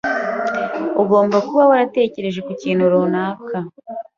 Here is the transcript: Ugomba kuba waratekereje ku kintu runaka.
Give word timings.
Ugomba 1.01 1.37
kuba 1.47 1.63
waratekereje 1.69 2.39
ku 2.47 2.51
kintu 2.61 2.83
runaka. 2.93 3.57